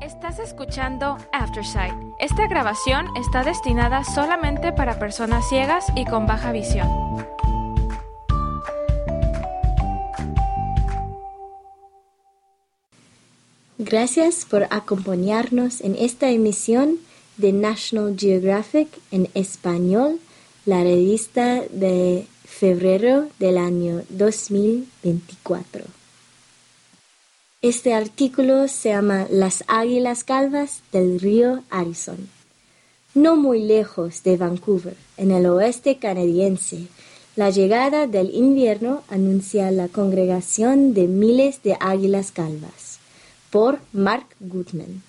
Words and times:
Estás 0.00 0.38
escuchando 0.38 1.18
Aftersight. 1.30 1.92
Esta 2.18 2.46
grabación 2.46 3.06
está 3.18 3.44
destinada 3.44 4.02
solamente 4.02 4.72
para 4.72 4.98
personas 4.98 5.46
ciegas 5.46 5.84
y 5.94 6.06
con 6.06 6.26
baja 6.26 6.52
visión. 6.52 6.88
Gracias 13.76 14.46
por 14.46 14.64
acompañarnos 14.70 15.82
en 15.82 15.94
esta 15.96 16.30
emisión 16.30 16.96
de 17.36 17.52
National 17.52 18.16
Geographic 18.18 18.88
en 19.10 19.28
español, 19.34 20.18
la 20.64 20.82
revista 20.82 21.60
de 21.70 22.26
febrero 22.46 23.28
del 23.38 23.58
año 23.58 24.00
2024. 24.08 25.99
Este 27.62 27.92
artículo 27.92 28.68
se 28.68 28.88
llama 28.88 29.26
Las 29.28 29.64
águilas 29.66 30.24
calvas 30.24 30.80
del 30.92 31.20
río 31.20 31.62
Arizona. 31.68 32.24
No 33.12 33.36
muy 33.36 33.62
lejos 33.62 34.22
de 34.22 34.38
Vancouver, 34.38 34.96
en 35.18 35.30
el 35.30 35.44
oeste 35.44 35.98
canadiense, 35.98 36.86
la 37.36 37.50
llegada 37.50 38.06
del 38.06 38.34
invierno 38.34 39.02
anuncia 39.08 39.70
la 39.72 39.88
congregación 39.88 40.94
de 40.94 41.06
miles 41.06 41.62
de 41.62 41.76
águilas 41.80 42.32
calvas, 42.32 42.98
por 43.50 43.78
Mark 43.92 44.24
Goodman. 44.40 45.02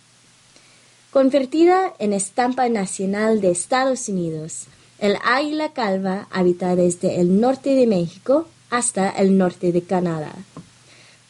Convertida 1.10 1.94
en 2.00 2.12
estampa 2.12 2.68
nacional 2.68 3.40
de 3.40 3.52
Estados 3.52 4.10
Unidos, 4.10 4.66
el 5.00 5.16
águila 5.24 5.72
calva 5.72 6.28
habita 6.32 6.76
desde 6.76 7.22
el 7.22 7.40
norte 7.40 7.76
de 7.76 7.88
México 7.88 8.46
hasta 8.70 9.10
el 9.10 9.38
norte 9.38 9.72
de 9.72 9.84
Canadá. 9.84 10.34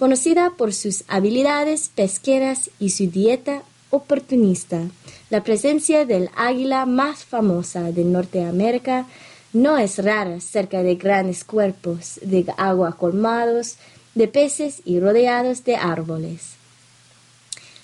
Conocida 0.02 0.54
por 0.58 0.74
sus 0.74 1.04
habilidades 1.08 1.92
pesqueras 1.94 2.72
y 2.80 2.90
su 2.90 3.06
dieta 3.06 3.62
oportunista, 3.92 4.82
la 5.30 5.44
presencia 5.44 6.08
del 6.08 6.32
águila 6.36 6.88
más 6.88 7.24
famosa 7.24 7.92
de 7.92 8.04
Norteamérica 8.04 9.06
no 9.54 9.78
es 9.78 10.04
rara 10.04 10.40
cerca 10.40 10.82
de 10.82 10.96
grandes 10.96 11.44
cuerpos 11.44 12.20
de 12.24 12.52
agua 12.58 12.98
colmados 12.98 13.76
de 14.16 14.28
peces 14.28 14.82
y 14.86 15.00
rodeados 15.00 15.66
de 15.66 15.76
árboles. 15.76 16.54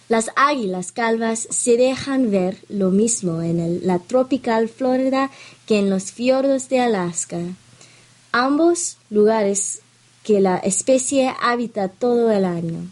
Las 0.10 0.32
águilas 0.36 0.92
calvas 0.92 1.48
se 1.52 1.78
dejan 1.78 2.32
ver 2.32 2.58
lo 2.68 2.90
mismo 2.90 3.44
en 3.44 3.86
la 3.86 4.00
tropical 4.00 4.70
Florida 4.70 5.30
que 5.68 5.78
en 5.78 5.92
los 5.92 6.12
fiordos 6.12 6.68
de 6.68 6.80
Alaska. 6.80 7.42
Ambos 8.32 8.98
lugares 9.12 9.84
que 10.28 10.42
la 10.42 10.58
especie 10.58 11.34
habita 11.40 11.88
todo 11.88 12.34
el 12.34 12.44
año. 12.44 12.86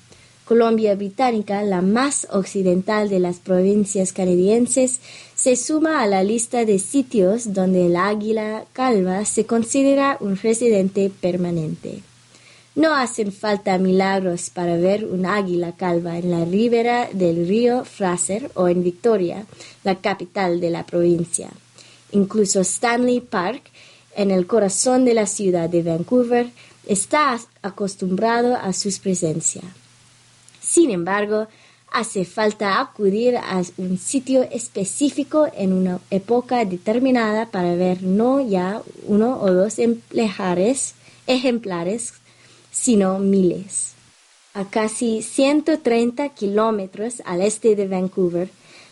Colombia 0.45 0.95
Británica, 0.95 1.63
la 1.63 1.81
más 1.81 2.29
occidental 2.31 3.09
de 3.09 3.19
las 3.19 3.39
provincias 3.39 4.13
canadienses, 4.13 5.01
se 5.35 5.57
suma 5.57 6.01
a 6.01 6.07
la 6.07 6.23
lista 6.23 6.63
de 6.63 6.79
sitios 6.79 7.51
donde 7.51 7.87
el 7.87 7.97
águila 7.97 8.63
calva 8.71 9.25
se 9.25 9.45
considera 9.45 10.17
un 10.21 10.37
residente 10.37 11.09
permanente. 11.09 11.99
No 12.73 12.95
hacen 12.95 13.33
falta 13.33 13.77
milagros 13.79 14.49
para 14.49 14.77
ver 14.77 15.03
un 15.03 15.25
águila 15.25 15.73
calva 15.75 16.17
en 16.17 16.31
la 16.31 16.45
ribera 16.45 17.09
del 17.11 17.49
río 17.49 17.83
Fraser 17.83 18.49
o 18.53 18.69
en 18.69 18.81
Victoria, 18.81 19.45
la 19.83 19.95
capital 19.95 20.61
de 20.61 20.69
la 20.69 20.85
provincia. 20.85 21.49
Incluso 22.13 22.61
Stanley 22.61 23.19
Park, 23.19 23.63
en 24.15 24.31
el 24.31 24.47
corazón 24.47 25.03
de 25.03 25.13
la 25.13 25.25
ciudad 25.25 25.69
de 25.69 25.83
Vancouver, 25.83 26.47
está 26.87 27.39
acostumbrado 27.61 28.55
a 28.55 28.73
su 28.73 28.89
presencia. 29.01 29.61
Sin 30.61 30.91
embargo, 30.91 31.47
hace 31.91 32.25
falta 32.25 32.81
acudir 32.81 33.37
a 33.37 33.61
un 33.77 33.97
sitio 33.97 34.43
específico 34.43 35.47
en 35.55 35.73
una 35.73 35.99
época 36.09 36.65
determinada 36.65 37.51
para 37.51 37.75
ver 37.75 38.03
no 38.03 38.41
ya 38.41 38.81
uno 39.07 39.39
o 39.39 39.53
dos 39.53 39.79
ejemplares, 39.79 40.95
ejemplares 41.27 42.13
sino 42.71 43.19
miles. 43.19 43.93
A 44.53 44.65
casi 44.65 45.21
130 45.21 46.29
kilómetros 46.29 47.21
al 47.25 47.41
este 47.41 47.75
de 47.75 47.87
Vancouver, 47.87 48.49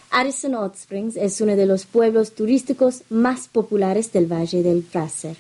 Addison 0.10 0.54
Hot 0.54 0.76
Springs 0.76 1.16
es 1.18 1.42
uno 1.42 1.56
de 1.56 1.66
los 1.66 1.86
pueblos 1.86 2.34
turísticos 2.34 3.02
más 3.10 3.48
populares 3.48 4.14
del 4.14 4.32
Valle 4.32 4.62
del 4.62 4.84
Fraser. 4.84 5.36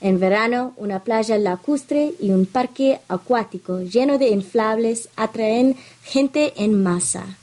En 0.00 0.20
verano, 0.20 0.74
una 0.76 1.02
playa 1.04 1.38
lacustre 1.38 2.12
y 2.20 2.30
un 2.30 2.44
parque 2.46 3.00
acuático 3.08 3.80
lleno 3.80 4.18
de 4.18 4.28
inflables 4.28 5.08
atraen 5.16 5.76
gente 6.04 6.52
en 6.56 6.82
masa. 6.82 7.38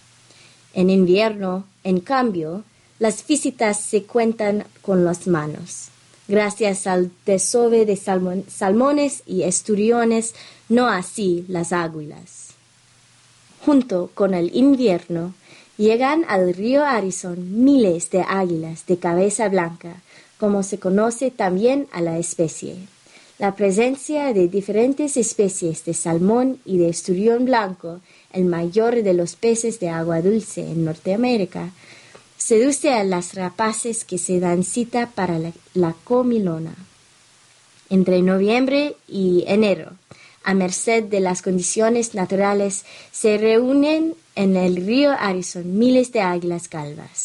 En 0.73 0.89
invierno, 0.89 1.65
en 1.83 1.99
cambio, 1.99 2.63
las 2.99 3.25
visitas 3.25 3.79
se 3.79 4.03
cuentan 4.03 4.65
con 4.81 5.03
las 5.03 5.27
manos. 5.27 5.89
Gracias 6.27 6.87
al 6.87 7.11
desove 7.25 7.85
de 7.85 7.97
salmones 7.97 9.23
y 9.25 9.43
esturiones, 9.43 10.35
no 10.69 10.87
así 10.87 11.43
las 11.47 11.73
águilas. 11.73 12.51
Junto 13.65 14.11
con 14.13 14.33
el 14.33 14.55
invierno, 14.55 15.33
llegan 15.77 16.23
al 16.27 16.53
río 16.53 16.85
Arizon 16.85 17.63
miles 17.63 18.09
de 18.09 18.21
águilas 18.21 18.85
de 18.85 18.97
cabeza 18.97 19.49
blanca, 19.49 20.01
como 20.43 20.61
se 20.61 20.77
conoce 20.77 21.31
también 21.31 21.87
a 21.93 22.01
la 22.01 22.19
especie. 22.19 22.75
La 23.39 23.55
presencia 23.55 24.33
de 24.33 24.49
diferentes 24.49 25.15
especies 25.15 25.85
de 25.85 25.93
salmón 25.93 26.59
y 26.65 26.79
de 26.79 26.89
esturión 26.89 27.45
blanco, 27.45 28.01
el 28.33 28.43
mayor 28.43 29.03
de 29.03 29.13
los 29.13 29.37
peces 29.37 29.79
de 29.79 29.87
agua 29.87 30.21
dulce 30.21 30.59
en 30.69 30.83
Norteamérica, 30.83 31.71
seduce 32.35 32.91
a 32.91 33.05
las 33.05 33.35
rapaces 33.35 34.03
que 34.03 34.17
se 34.17 34.41
dan 34.41 34.65
cita 34.65 35.11
para 35.15 35.39
la, 35.39 35.53
la 35.73 35.95
comilona. 36.03 36.75
Entre 37.89 38.21
noviembre 38.21 38.97
y 39.07 39.45
enero, 39.47 39.93
a 40.43 40.53
merced 40.53 41.05
de 41.05 41.21
las 41.21 41.41
condiciones 41.41 42.15
naturales, 42.15 42.83
se 43.13 43.37
reúnen 43.37 44.13
en 44.35 44.57
el 44.57 44.75
río 44.75 45.13
Arizon 45.17 45.79
miles 45.79 46.11
de 46.11 46.19
águilas 46.19 46.67
calvas. 46.67 47.22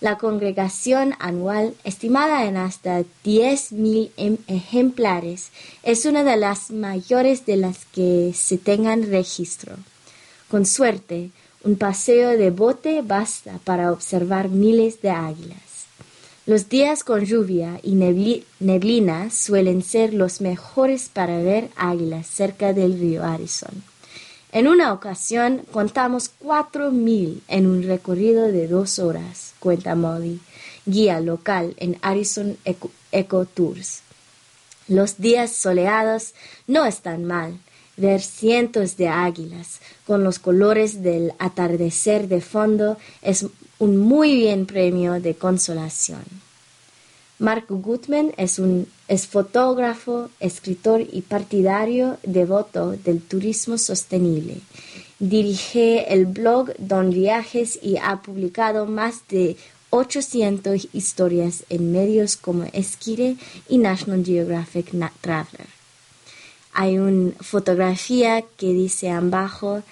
La 0.00 0.16
congregación 0.16 1.14
anual, 1.18 1.74
estimada 1.82 2.44
en 2.44 2.56
hasta 2.56 3.00
10.000 3.24 4.10
em, 4.16 4.36
ejemplares, 4.46 5.50
es 5.82 6.06
una 6.06 6.22
de 6.22 6.36
las 6.36 6.70
mayores 6.70 7.46
de 7.46 7.56
las 7.56 7.84
que 7.86 8.32
se 8.32 8.58
tengan 8.58 9.10
registro. 9.10 9.74
Con 10.48 10.66
suerte, 10.66 11.30
un 11.64 11.76
paseo 11.76 12.36
de 12.38 12.50
bote 12.50 13.02
basta 13.02 13.58
para 13.64 13.90
observar 13.90 14.48
miles 14.48 15.02
de 15.02 15.10
águilas. 15.10 15.86
Los 16.46 16.68
días 16.68 17.02
con 17.02 17.24
lluvia 17.24 17.80
y 17.82 17.94
neblina 18.60 19.30
suelen 19.30 19.82
ser 19.82 20.14
los 20.14 20.40
mejores 20.40 21.10
para 21.12 21.38
ver 21.42 21.70
águilas 21.76 22.26
cerca 22.26 22.72
del 22.72 22.98
río 22.98 23.24
Arizona. 23.24 23.82
En 24.50 24.66
una 24.66 24.94
ocasión 24.94 25.62
contamos 25.72 26.30
cuatro 26.30 26.90
mil 26.90 27.42
en 27.48 27.66
un 27.66 27.82
recorrido 27.82 28.46
de 28.46 28.66
dos 28.66 28.98
horas, 28.98 29.52
cuenta 29.58 29.94
Molly, 29.94 30.40
guía 30.86 31.20
local 31.20 31.74
en 31.76 31.98
Arizona 32.00 32.54
Eco, 33.12 33.44
Tours. 33.44 34.00
Los 34.88 35.18
días 35.18 35.52
soleados 35.52 36.32
no 36.66 36.86
están 36.86 37.24
mal. 37.24 37.58
Ver 37.98 38.22
cientos 38.22 38.96
de 38.96 39.08
águilas 39.08 39.80
con 40.06 40.22
los 40.24 40.38
colores 40.38 41.02
del 41.02 41.32
atardecer 41.40 42.28
de 42.28 42.40
fondo 42.40 42.96
es 43.22 43.44
un 43.78 43.96
muy 43.96 44.36
bien 44.36 44.66
premio 44.66 45.20
de 45.20 45.34
consolación. 45.34 46.22
Mark 47.38 47.66
Gutman 47.68 48.32
es 48.36 48.58
un 48.58 48.88
es 49.06 49.26
fotógrafo, 49.26 50.28
escritor 50.40 51.00
y 51.00 51.22
partidario 51.22 52.18
devoto 52.22 52.92
del 52.92 53.22
turismo 53.22 53.78
sostenible. 53.78 54.60
Dirige 55.18 56.12
el 56.12 56.26
blog 56.26 56.74
Don 56.78 57.10
Viajes 57.10 57.78
y 57.80 57.96
ha 57.96 58.20
publicado 58.22 58.86
más 58.86 59.26
de 59.28 59.56
800 59.90 60.88
historias 60.92 61.64
en 61.70 61.92
medios 61.92 62.36
como 62.36 62.64
Esquire 62.72 63.36
y 63.68 63.78
National 63.78 64.24
Geographic 64.24 64.90
Traveler. 65.20 65.66
Hay 66.74 66.98
una 66.98 67.32
fotografía 67.40 68.44
que 68.56 68.72
dice 68.72 69.10
abajo 69.10 69.82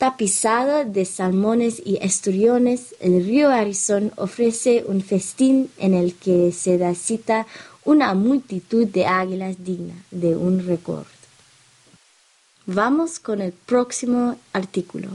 Tapizado 0.00 0.86
de 0.86 1.04
salmones 1.04 1.82
y 1.84 1.98
esturiones, 2.00 2.94
el 3.00 3.22
río 3.22 3.50
Arizón 3.50 4.12
ofrece 4.16 4.82
un 4.88 5.02
festín 5.02 5.70
en 5.76 5.92
el 5.92 6.14
que 6.14 6.52
se 6.52 6.78
da 6.78 6.94
cita 6.94 7.46
una 7.84 8.14
multitud 8.14 8.86
de 8.86 9.04
águilas 9.04 9.62
digna 9.62 9.92
de 10.10 10.38
un 10.38 10.66
recuerdo. 10.66 11.04
Vamos 12.64 13.18
con 13.18 13.42
el 13.42 13.52
próximo 13.52 14.38
artículo. 14.54 15.08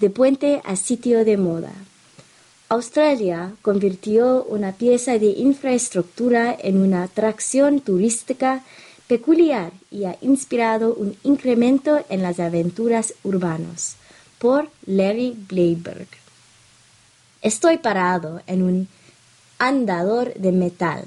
De 0.00 0.10
puente 0.10 0.62
a 0.64 0.74
sitio 0.74 1.24
de 1.24 1.36
moda. 1.36 1.72
Australia 2.70 3.52
convirtió 3.62 4.42
una 4.48 4.72
pieza 4.72 5.20
de 5.20 5.26
infraestructura 5.26 6.56
en 6.60 6.82
una 6.82 7.04
atracción 7.04 7.78
turística 7.78 8.64
peculiar 9.06 9.70
y 9.92 10.06
ha 10.06 10.18
inspirado 10.22 10.92
un 10.92 11.16
incremento 11.22 12.04
en 12.08 12.22
las 12.22 12.40
aventuras 12.40 13.14
urbanas 13.22 13.96
por 14.38 14.70
Larry 14.86 15.36
Bleiberg. 15.48 16.08
Estoy 17.42 17.78
parado 17.78 18.40
en 18.46 18.62
un 18.62 18.88
andador 19.58 20.34
de 20.34 20.52
metal 20.52 21.04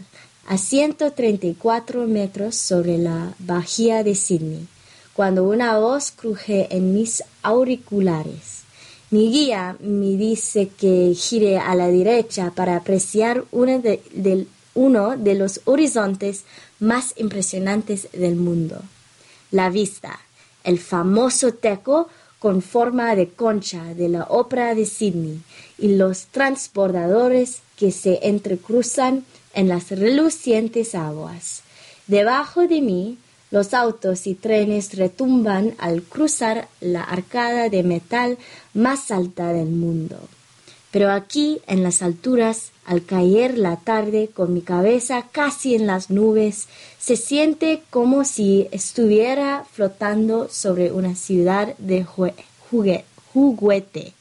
a 0.47 0.57
134 0.57 2.07
metros 2.07 2.55
sobre 2.55 2.97
la 2.97 3.33
bahía 3.39 4.03
de 4.03 4.15
Sydney, 4.15 4.67
cuando 5.13 5.43
una 5.43 5.77
voz 5.77 6.11
cruje 6.11 6.67
en 6.71 6.93
mis 6.93 7.23
auriculares. 7.43 8.61
Mi 9.09 9.29
guía 9.29 9.75
me 9.81 10.15
dice 10.15 10.69
que 10.69 11.13
gire 11.15 11.59
a 11.59 11.75
la 11.75 11.87
derecha 11.87 12.51
para 12.55 12.77
apreciar 12.77 13.43
uno 13.51 15.17
de 15.17 15.35
los 15.35 15.61
horizontes 15.65 16.43
más 16.79 17.13
impresionantes 17.17 18.07
del 18.13 18.35
mundo. 18.35 18.81
La 19.51 19.69
vista, 19.69 20.19
el 20.63 20.79
famoso 20.79 21.53
teco 21.53 22.07
con 22.41 22.63
forma 22.63 23.15
de 23.15 23.29
concha 23.29 23.93
de 23.93 24.09
la 24.09 24.23
ópera 24.23 24.73
de 24.73 24.87
Sydney 24.87 25.41
y 25.77 25.95
los 25.95 26.25
transbordadores 26.25 27.59
que 27.77 27.91
se 27.91 28.27
entrecruzan 28.27 29.25
en 29.53 29.69
las 29.69 29.91
relucientes 29.91 30.95
aguas. 30.95 31.61
Debajo 32.07 32.67
de 32.67 32.81
mí, 32.81 33.19
los 33.51 33.75
autos 33.75 34.25
y 34.25 34.33
trenes 34.33 34.95
retumban 34.95 35.75
al 35.77 36.01
cruzar 36.01 36.67
la 36.79 37.03
arcada 37.03 37.69
de 37.69 37.83
metal 37.83 38.39
más 38.73 39.11
alta 39.11 39.53
del 39.53 39.69
mundo. 39.69 40.17
Pero 40.91 41.09
aquí, 41.11 41.61
en 41.67 41.83
las 41.83 42.01
alturas, 42.01 42.71
al 42.85 43.05
caer 43.05 43.57
la 43.57 43.77
tarde 43.77 44.29
con 44.33 44.53
mi 44.53 44.61
cabeza 44.61 45.25
casi 45.31 45.73
en 45.73 45.87
las 45.87 46.09
nubes, 46.09 46.67
se 46.99 47.15
siente 47.15 47.81
como 47.89 48.25
si 48.25 48.67
estuviera 48.71 49.65
flotando 49.71 50.49
sobre 50.49 50.91
una 50.91 51.15
ciudad 51.15 51.75
de 51.77 52.03
juguete. 53.33 54.13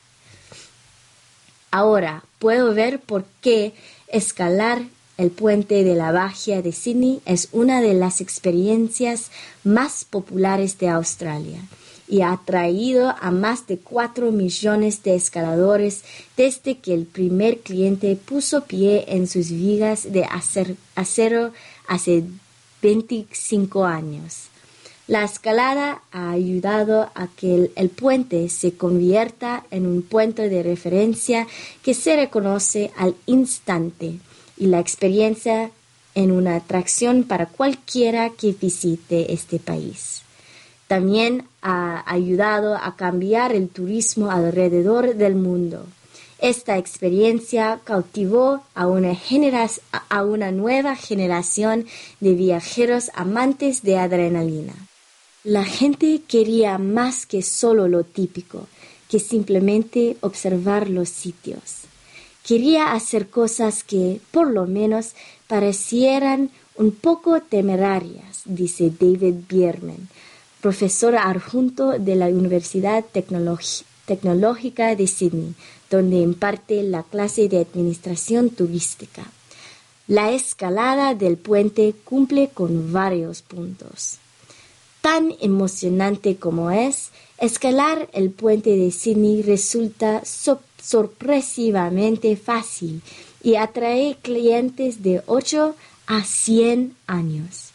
Ahora 1.72 2.25
puedo 2.38 2.72
ver 2.72 3.00
por 3.00 3.25
qué 3.40 3.75
escalar 4.08 4.82
el 5.19 5.31
puente 5.31 5.84
de 5.84 5.94
la 5.94 6.12
Bahía 6.12 6.62
de 6.62 6.72
Sydney 6.72 7.20
es 7.26 7.49
una 7.52 7.82
de 7.82 7.94
las 7.94 8.20
experiencias 8.20 9.31
más 9.64 10.05
populares 10.05 10.78
de 10.78 10.88
Australia 10.88 11.61
y 12.10 12.22
ha 12.22 12.32
atraído 12.32 13.14
a 13.20 13.30
más 13.30 13.68
de 13.68 13.78
4 13.78 14.32
millones 14.32 15.04
de 15.04 15.14
escaladores 15.14 16.02
desde 16.36 16.78
que 16.78 16.92
el 16.92 17.06
primer 17.06 17.60
cliente 17.60 18.16
puso 18.16 18.64
pie 18.64 19.04
en 19.08 19.28
sus 19.28 19.50
vigas 19.50 20.12
de 20.12 20.24
acero 20.96 21.52
hace 21.86 22.24
25 22.82 23.84
años. 23.84 24.48
La 25.06 25.24
escalada 25.24 26.02
ha 26.12 26.30
ayudado 26.30 27.10
a 27.14 27.28
que 27.36 27.70
el, 27.74 27.90
puente 27.90 28.48
se 28.48 28.74
convierta 28.74 29.64
en 29.70 29.86
un 29.86 30.02
puente 30.02 30.48
de 30.48 30.62
referencia 30.62 31.46
que 31.82 31.94
se 31.94 32.16
reconoce 32.16 32.90
al 32.96 33.14
instante 33.26 34.18
y 34.56 34.66
la 34.66 34.80
experiencia 34.80 35.70
en 36.14 36.32
una 36.32 36.56
atracción 36.56 37.24
para 37.24 37.46
cualquiera 37.46 38.30
que 38.30 38.52
visite 38.52 39.32
este 39.32 39.58
país. 39.58 40.22
También 40.90 41.44
ha 41.62 42.02
ayudado 42.04 42.75
a 42.75 42.96
cambiar 42.96 43.52
el 43.52 43.69
turismo 43.69 44.32
alrededor 44.32 45.14
del 45.14 45.37
mundo. 45.37 45.87
Esta 46.40 46.78
experiencia 46.78 47.78
cautivó 47.84 48.64
a 48.75 48.88
una, 48.88 49.16
a 50.08 50.25
una 50.25 50.50
nueva 50.50 50.96
generación 50.96 51.87
de 52.19 52.34
viajeros 52.34 53.12
amantes 53.14 53.84
de 53.84 53.98
adrenalina. 53.98 54.75
La 55.44 55.64
gente 55.64 56.22
quería 56.26 56.76
más 56.78 57.25
que 57.25 57.43
solo 57.43 57.86
lo 57.86 58.02
típico, 58.02 58.66
que 59.08 59.20
simplemente 59.20 60.16
observar 60.22 60.90
los 60.90 61.08
sitios. 61.08 61.82
Quería 62.44 62.94
hacer 62.94 63.28
cosas 63.31 63.84
que, 63.84 64.20
por 64.32 64.50
lo 64.50 64.66
menos, 64.66 65.12
parecieran 65.46 66.50
un 66.75 66.90
poco 66.90 67.40
temerarias, 67.43 68.43
dice 68.44 68.90
David 68.90 69.34
Bierman, 69.48 70.08
profesor 70.60 71.16
adjunto 71.16 71.98
de 71.98 72.16
la 72.16 72.26
Universidad 72.26 73.04
Tecnológica 74.06 74.94
de 74.94 75.06
Sydney, 75.06 75.54
donde 75.90 76.16
imparte 76.16 76.82
la 76.82 77.02
clase 77.02 77.48
de 77.48 77.60
Administración 77.60 78.50
Turística. 78.50 79.24
La 80.06 80.32
escalada 80.32 81.14
del 81.14 81.36
puente 81.36 81.94
cumple 82.04 82.50
con 82.52 82.92
varios 82.92 83.42
puntos. 83.42 84.18
Tan 85.00 85.34
emocionante 85.40 86.36
como 86.36 86.70
es, 86.70 87.10
escalar 87.38 88.08
el 88.12 88.30
puente 88.30 88.76
de 88.76 88.90
Sydney 88.90 89.42
resulta 89.42 90.22
sorpresivamente 90.24 92.36
fácil 92.36 93.00
y 93.42 93.54
atrae 93.54 94.18
clientes 94.20 95.02
de 95.02 95.22
8 95.26 95.74
a 96.06 96.24
100 96.24 96.96
años. 97.06 97.69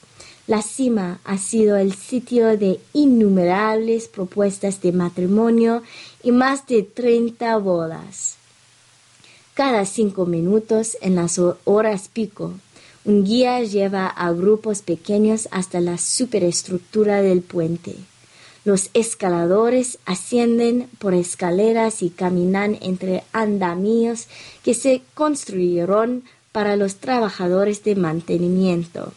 La 0.48 0.62
cima 0.62 1.20
ha 1.24 1.40
sido 1.40 1.76
el 1.76 1.96
sitio 1.96 2.56
de 2.56 2.80
innumerables 2.94 4.08
propuestas 4.08 4.80
de 4.80 4.92
matrimonio 4.92 5.82
y 6.22 6.32
más 6.32 6.68
de 6.68 6.84
30 6.84 7.58
bodas. 7.58 8.36
Cada 9.56 9.86
cinco 9.86 10.28
minutos 10.28 10.98
en 11.02 11.16
las 11.16 11.40
horas 11.64 12.10
pico, 12.14 12.54
un 13.06 13.24
guía 13.24 13.64
lleva 13.64 14.08
a 14.08 14.32
grupos 14.34 14.82
pequeños 14.82 15.48
hasta 15.50 15.80
la 15.80 15.98
superestructura 15.98 17.24
del 17.24 17.42
puente. 17.42 17.96
Los 18.66 18.90
escaladores 18.94 19.98
ascienden 20.06 20.90
por 21.00 21.16
escaleras 21.16 22.04
y 22.04 22.12
caminan 22.12 22.78
entre 22.82 23.24
andamios 23.32 24.28
que 24.64 24.76
se 24.76 25.02
construyeron 25.16 26.24
para 26.52 26.76
los 26.76 26.98
trabajadores 26.98 27.84
de 27.84 27.96
mantenimiento. 27.96 29.14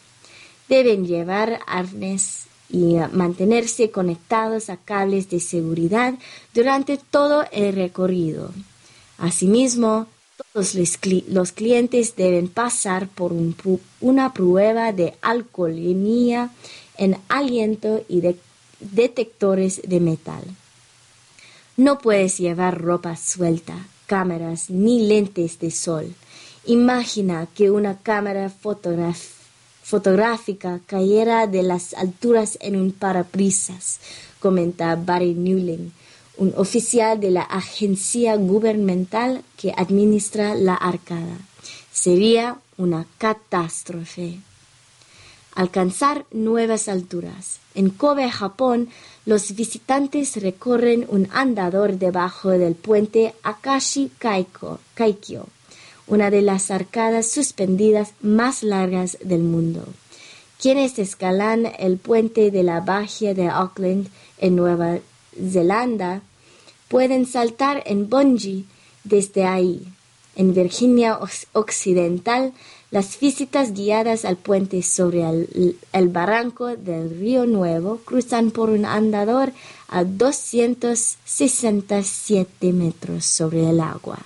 Deben 0.69 1.07
llevar 1.07 1.61
arnés 1.67 2.49
y 2.71 2.97
mantenerse 3.13 3.91
conectados 3.91 4.69
a 4.69 4.77
cables 4.77 5.31
de 5.31 5.41
seguridad 5.41 6.15
durante 6.55 6.99
todo 6.99 7.45
el 7.53 7.75
recorrido. 7.75 8.51
Asimismo, 9.17 10.07
todos 10.53 10.75
los, 10.75 11.53
clientes 11.53 12.15
deben 12.15 12.49
pasar 12.49 13.09
por 13.09 13.33
una 14.01 14.33
prueba 14.33 14.93
de 14.93 15.15
alcoholemia 15.23 16.51
en 16.97 17.17
aliento 17.29 18.05
y 18.09 18.21
de 18.21 18.37
detectores 18.81 19.83
de 19.85 20.01
metal. 20.01 20.45
No 21.77 21.99
puedes 21.99 22.39
llevar 22.39 22.81
ropa 22.81 23.17
suelta, 23.17 23.87
cámaras 24.07 24.71
ni 24.71 25.07
lentes 25.07 25.59
de 25.59 25.71
sol. 25.71 26.15
Imagina 26.67 27.49
que 27.55 27.71
una 27.71 27.99
cámara 27.99 28.51
fotográfica 28.51 29.38
cayera 30.87 31.47
de 31.47 31.63
las 31.63 31.95
alturas 31.95 32.59
en 32.61 32.77
un 32.77 32.93
parabrisas, 32.93 34.01
comenta 34.41 34.97
Barry 34.97 35.35
Newling, 35.35 35.93
un 36.37 36.53
oficial 36.57 37.19
de 37.21 37.31
la 37.31 37.43
agencia 37.43 38.37
gubernamental 38.37 39.43
que 39.57 39.73
administra 39.77 40.55
la 40.55 40.75
arcada. 40.75 41.39
Sería 41.93 42.59
una 42.77 43.07
catástrofe 43.19 44.41
alcanzar 45.59 46.25
nuevas 46.31 46.89
alturas. 46.89 47.59
En 47.75 47.91
Kobe, 47.91 48.31
Japón, 48.31 48.91
los 49.27 49.57
visitantes 49.57 50.41
recorren 50.41 51.05
un 51.09 51.29
andador 51.33 51.99
debajo 51.99 52.51
del 52.51 52.77
puente 52.77 53.35
Akashi 53.43 54.13
Kaikyo, 54.19 54.79
una 56.09 56.31
de 56.31 56.43
las 56.43 56.71
arcadas 56.71 57.31
suspendidas 57.31 58.13
más 58.21 58.63
largas 58.63 59.17
del 59.23 59.43
mundo. 59.43 59.85
Quienes 60.61 60.99
escalan 60.99 61.67
el 61.79 61.97
puente 61.99 62.51
de 62.51 62.65
la 62.65 62.81
bahía 62.81 63.35
de 63.35 63.49
Auckland 63.49 64.09
en 64.39 64.57
Nueva 64.57 64.99
Zelanda 65.41 66.23
pueden 66.89 67.27
saltar 67.27 67.83
en 67.87 68.09
bungee 68.09 68.65
desde 69.05 69.45
ahí. 69.45 69.87
En 70.35 70.55
Virginia 70.55 71.21
Occidental, 71.53 72.55
las 72.91 73.21
visitas 73.21 73.75
guiadas 73.75 74.25
al 74.25 74.37
puente 74.37 74.83
sobre 74.83 75.29
el, 75.29 75.77
barranco 76.09 76.69
del 76.69 77.19
Río 77.19 77.45
Nuevo 77.45 77.99
cruzan 78.05 78.51
por 78.51 78.71
un 78.71 78.85
andador 78.85 79.53
a 79.89 80.05
267 80.05 82.73
metros 82.73 83.27
sobre 83.27 83.69
el 83.69 83.81
agua. 83.81 84.21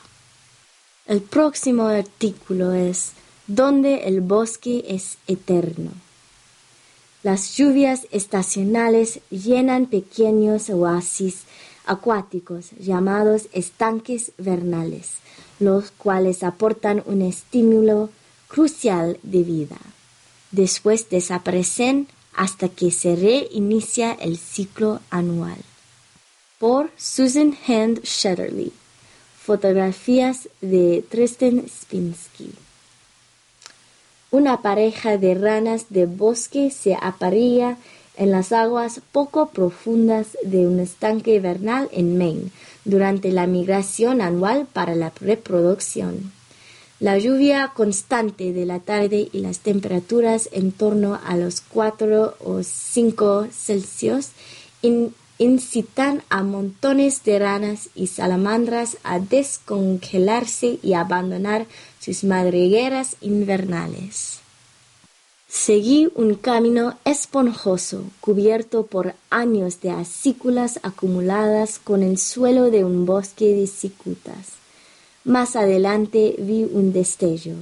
El 1.06 1.20
próximo 1.20 1.86
artículo 1.86 2.72
es 2.72 3.12
¿Dónde 3.48 4.04
el 4.04 4.20
bosque 4.20 4.84
es 4.88 5.18
eterno? 5.26 5.90
Las 7.24 7.56
lluvias 7.56 8.06
estacionales 8.12 9.20
llenan 9.30 9.86
pequeños 9.86 10.70
oasis 10.70 11.42
acuáticos 11.86 12.70
llamados 12.78 13.48
estanques 13.52 14.30
vernales, 14.38 15.14
los 15.58 15.90
cuales 15.90 16.44
aportan 16.44 17.02
un 17.06 17.22
estímulo 17.22 18.10
crucial 18.46 19.18
de 19.24 19.42
vida. 19.42 19.78
Después 20.52 21.10
desaparecen 21.10 22.06
hasta 22.32 22.68
que 22.68 22.92
se 22.92 23.16
reinicia 23.16 24.12
el 24.12 24.38
ciclo 24.38 25.00
anual. 25.10 25.58
por 26.60 26.92
Susan 26.96 27.58
Hand 27.66 28.04
Shetterly. 28.04 28.72
Fotografías 29.44 30.48
de 30.60 31.04
Tristan 31.08 31.64
Spinsky. 31.68 32.52
Una 34.30 34.62
pareja 34.62 35.18
de 35.18 35.34
ranas 35.34 35.86
de 35.90 36.06
bosque 36.06 36.70
se 36.70 36.94
aparía 36.94 37.76
en 38.16 38.30
las 38.30 38.52
aguas 38.52 39.00
poco 39.10 39.48
profundas 39.48 40.38
de 40.44 40.68
un 40.68 40.78
estanque 40.78 41.40
vernal 41.40 41.88
en 41.90 42.18
Maine 42.18 42.50
durante 42.84 43.32
la 43.32 43.48
migración 43.48 44.20
anual 44.20 44.68
para 44.72 44.94
la 44.94 45.12
reproducción. 45.20 46.32
La 47.00 47.18
lluvia 47.18 47.72
constante 47.74 48.52
de 48.52 48.64
la 48.64 48.78
tarde 48.78 49.28
y 49.32 49.40
las 49.40 49.58
temperaturas 49.58 50.48
en 50.52 50.70
torno 50.70 51.18
a 51.26 51.36
los 51.36 51.62
4 51.62 52.36
o 52.38 52.62
5 52.62 53.48
Celsius 53.50 54.28
incitan 55.42 56.22
a 56.28 56.42
montones 56.42 57.24
de 57.24 57.38
ranas 57.38 57.90
y 57.94 58.06
salamandras 58.06 58.96
a 59.02 59.18
descongelarse 59.18 60.78
y 60.82 60.94
abandonar 60.94 61.66
sus 62.00 62.24
madrigueras 62.24 63.16
invernales. 63.20 64.40
Seguí 65.48 66.08
un 66.14 66.34
camino 66.34 66.98
esponjoso 67.04 68.04
cubierto 68.20 68.86
por 68.86 69.14
años 69.28 69.80
de 69.82 69.90
acículas 69.90 70.80
acumuladas 70.82 71.78
con 71.78 72.02
el 72.02 72.16
suelo 72.16 72.70
de 72.70 72.84
un 72.84 73.04
bosque 73.04 73.54
de 73.54 73.66
cicutas. 73.66 74.54
Más 75.24 75.54
adelante 75.54 76.36
vi 76.38 76.64
un 76.64 76.92
destello. 76.92 77.54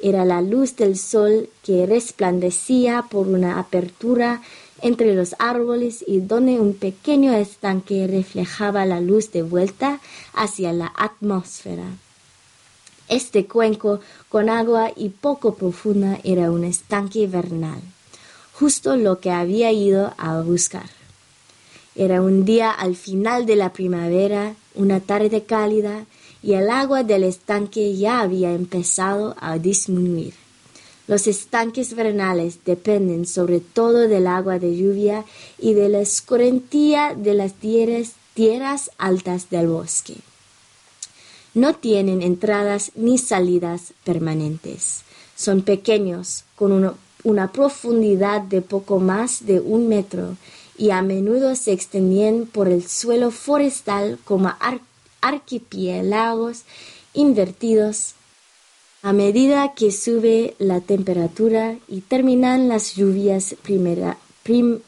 Era 0.00 0.24
la 0.24 0.42
luz 0.42 0.76
del 0.76 0.96
sol 0.96 1.48
que 1.64 1.86
resplandecía 1.86 3.06
por 3.10 3.26
una 3.26 3.58
apertura 3.58 4.42
entre 4.82 5.14
los 5.14 5.34
árboles 5.38 6.04
y 6.06 6.20
donde 6.20 6.60
un 6.60 6.74
pequeño 6.74 7.32
estanque 7.32 8.06
reflejaba 8.06 8.84
la 8.86 9.00
luz 9.00 9.32
de 9.32 9.42
vuelta 9.42 10.00
hacia 10.34 10.72
la 10.72 10.92
atmósfera. 10.96 11.84
Este 13.08 13.46
cuenco 13.46 14.00
con 14.28 14.50
agua 14.50 14.92
y 14.94 15.08
poco 15.08 15.54
profunda 15.54 16.20
era 16.24 16.50
un 16.50 16.64
estanque 16.64 17.26
vernal, 17.26 17.80
justo 18.52 18.96
lo 18.96 19.20
que 19.20 19.30
había 19.30 19.72
ido 19.72 20.12
a 20.18 20.40
buscar. 20.42 20.90
Era 21.94 22.22
un 22.22 22.44
día 22.44 22.70
al 22.70 22.94
final 22.94 23.46
de 23.46 23.56
la 23.56 23.72
primavera, 23.72 24.54
una 24.74 25.00
tarde 25.00 25.44
cálida, 25.44 26.04
y 26.42 26.52
el 26.52 26.70
agua 26.70 27.02
del 27.02 27.24
estanque 27.24 27.96
ya 27.96 28.20
había 28.20 28.52
empezado 28.52 29.34
a 29.40 29.58
disminuir. 29.58 30.34
Los 31.08 31.26
estanques 31.26 31.94
vernales 31.94 32.58
dependen 32.66 33.26
sobre 33.26 33.60
todo 33.60 34.08
del 34.08 34.26
agua 34.26 34.58
de 34.58 34.76
lluvia 34.76 35.24
y 35.58 35.72
de 35.72 35.88
la 35.88 36.00
escorrentía 36.00 37.14
de 37.16 37.32
las 37.32 37.54
tierras, 37.54 38.90
altas 38.98 39.48
del 39.50 39.68
bosque. 39.68 40.14
No 41.54 41.74
tienen 41.74 42.20
entradas 42.20 42.92
ni 42.94 43.16
salidas 43.16 43.94
permanentes. 44.04 45.00
Son 45.34 45.62
pequeños, 45.62 46.44
con 46.54 46.94
una, 47.24 47.52
profundidad 47.52 48.42
de 48.42 48.60
poco 48.60 49.00
más 49.00 49.46
de 49.46 49.60
un 49.60 49.88
metro 49.88 50.36
y 50.76 50.90
a 50.90 51.00
menudo 51.00 51.56
se 51.56 51.72
extienden 51.72 52.46
por 52.46 52.68
el 52.68 52.86
suelo 52.86 53.30
forestal 53.30 54.18
como 54.24 54.52
archipiélagos 55.20 56.64
invertidos 57.14 58.14
a 59.02 59.12
medida 59.12 59.74
que 59.74 59.92
sube 59.92 60.54
la 60.58 60.80
temperatura 60.80 61.76
y 61.86 62.00
terminan 62.00 62.68
las 62.68 62.96
lluvias 62.96 63.54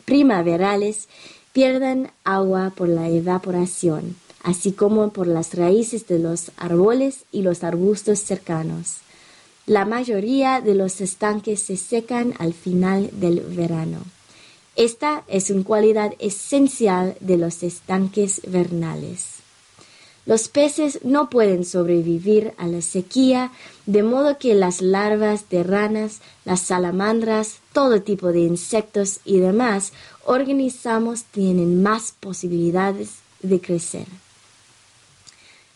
primaverales, 0.04 1.08
pierden 1.52 2.10
agua 2.24 2.72
por 2.76 2.88
la 2.88 3.08
evaporación, 3.08 4.16
así 4.42 4.72
como 4.72 5.12
por 5.12 5.26
las 5.26 5.54
raíces 5.54 6.08
de 6.08 6.18
los 6.18 6.50
árboles 6.56 7.24
y 7.30 7.42
los 7.42 7.62
arbustos 7.62 8.18
cercanos. 8.20 8.98
La 9.66 9.84
mayoría 9.84 10.60
de 10.60 10.74
los 10.74 11.00
estanques 11.00 11.60
se 11.60 11.76
secan 11.76 12.34
al 12.38 12.54
final 12.54 13.10
del 13.12 13.40
verano. 13.40 13.98
Esta 14.74 15.24
es 15.28 15.50
una 15.50 15.62
cualidad 15.62 16.14
esencial 16.18 17.16
de 17.20 17.36
los 17.36 17.62
estanques 17.62 18.40
vernales. 18.46 19.39
Los 20.30 20.46
peces 20.46 21.00
no 21.02 21.28
pueden 21.28 21.64
sobrevivir 21.64 22.54
a 22.56 22.68
la 22.68 22.82
sequía, 22.82 23.50
de 23.86 24.04
modo 24.04 24.38
que 24.38 24.54
las 24.54 24.80
larvas 24.80 25.48
de 25.50 25.64
ranas, 25.64 26.20
las 26.44 26.60
salamandras, 26.60 27.56
todo 27.72 28.00
tipo 28.02 28.28
de 28.28 28.38
insectos 28.38 29.18
y 29.24 29.40
demás 29.40 29.92
organismos 30.24 31.24
tienen 31.24 31.82
más 31.82 32.14
posibilidades 32.20 33.14
de 33.42 33.60
crecer. 33.60 34.06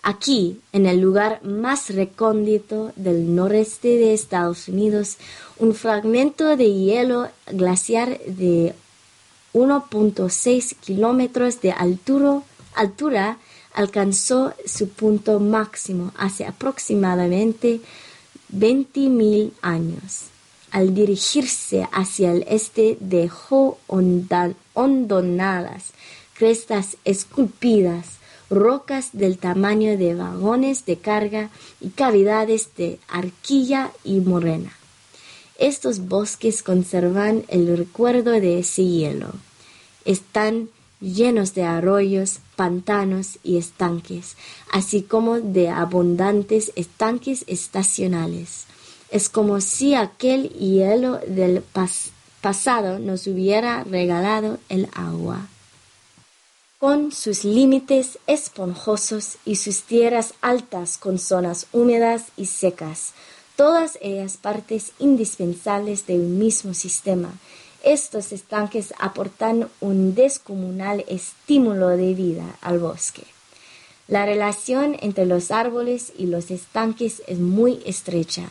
Aquí, 0.04 0.60
en 0.72 0.86
el 0.86 1.00
lugar 1.00 1.44
más 1.44 1.90
recóndito 1.90 2.92
del 2.94 3.34
noreste 3.34 3.98
de 3.98 4.14
Estados 4.14 4.68
Unidos, 4.68 5.16
un 5.58 5.74
fragmento 5.74 6.56
de 6.56 6.72
hielo 6.72 7.28
glaciar 7.48 8.20
de 8.20 8.72
1.6 9.52 10.76
kilómetros 10.76 11.60
de 11.60 11.72
altura, 11.72 12.42
altura 12.76 13.38
alcanzó 13.74 14.54
su 14.64 14.88
punto 14.88 15.40
máximo 15.40 16.12
hace 16.16 16.46
aproximadamente 16.46 17.80
20.000 18.52 19.52
años. 19.62 20.26
Al 20.70 20.94
dirigirse 20.94 21.86
hacia 21.92 22.32
el 22.32 22.44
este 22.48 22.96
dejó 23.00 23.78
hondonadas, 24.74 25.92
crestas 26.34 26.96
esculpidas, 27.04 28.18
rocas 28.50 29.10
del 29.12 29.38
tamaño 29.38 29.96
de 29.96 30.14
vagones 30.14 30.84
de 30.84 30.96
carga 30.98 31.50
y 31.80 31.90
cavidades 31.90 32.70
de 32.76 32.98
arquilla 33.08 33.92
y 34.02 34.20
morena. 34.20 34.72
Estos 35.58 36.08
bosques 36.08 36.62
conservan 36.62 37.44
el 37.48 37.76
recuerdo 37.76 38.32
de 38.32 38.58
ese 38.58 38.84
hielo. 38.84 39.32
Están 40.04 40.68
llenos 41.00 41.54
de 41.54 41.62
arroyos, 41.62 42.40
pantanos 42.56 43.38
y 43.42 43.56
estanques, 43.58 44.36
así 44.72 45.02
como 45.02 45.40
de 45.40 45.68
abundantes 45.68 46.72
estanques 46.76 47.44
estacionales. 47.46 48.64
Es 49.10 49.28
como 49.28 49.60
si 49.60 49.94
aquel 49.94 50.48
hielo 50.50 51.20
del 51.26 51.62
pasado 52.40 52.98
nos 52.98 53.26
hubiera 53.26 53.84
regalado 53.84 54.58
el 54.68 54.88
agua. 54.94 55.46
Con 56.78 57.12
sus 57.12 57.44
límites 57.44 58.18
esponjosos 58.26 59.36
y 59.44 59.56
sus 59.56 59.82
tierras 59.84 60.34
altas 60.42 60.98
con 60.98 61.18
zonas 61.18 61.66
húmedas 61.72 62.24
y 62.36 62.46
secas, 62.46 63.14
todas 63.56 63.98
ellas 64.02 64.36
partes 64.36 64.92
indispensables 64.98 66.06
de 66.06 66.14
un 66.14 66.38
mismo 66.38 66.74
sistema, 66.74 67.32
estos 67.84 68.32
estanques 68.32 68.92
aportan 68.98 69.68
un 69.80 70.14
descomunal 70.14 71.04
estímulo 71.08 71.88
de 71.90 72.14
vida 72.14 72.56
al 72.60 72.78
bosque. 72.78 73.24
La 74.08 74.26
relación 74.26 74.96
entre 75.00 75.26
los 75.26 75.50
árboles 75.50 76.12
y 76.18 76.26
los 76.26 76.50
estanques 76.50 77.22
es 77.26 77.38
muy 77.38 77.82
estrecha. 77.86 78.48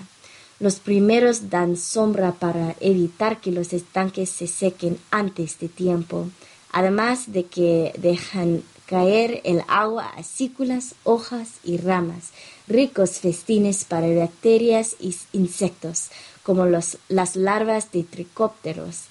Los 0.59 0.75
primeros 0.75 1.49
dan 1.49 1.77
sombra 1.77 2.31
para 2.31 2.75
evitar 2.79 3.41
que 3.41 3.51
los 3.51 3.73
estanques 3.73 4.29
se 4.29 4.47
sequen 4.47 4.97
antes 5.11 5.59
de 5.59 5.67
tiempo, 5.67 6.29
además 6.71 7.31
de 7.33 7.45
que 7.45 7.93
dejan 7.97 8.63
caer 8.85 9.41
el 9.43 9.61
agua 9.67 10.11
a 10.15 10.23
cículas, 10.23 10.95
hojas 11.03 11.49
y 11.63 11.77
ramas, 11.77 12.31
ricos 12.67 13.19
festines 13.19 13.85
para 13.85 14.07
bacterias 14.15 14.95
y 14.99 15.15
insectos, 15.33 16.09
como 16.43 16.65
las 16.65 17.35
larvas 17.35 17.91
de 17.91 18.03
tricópteros, 18.03 19.05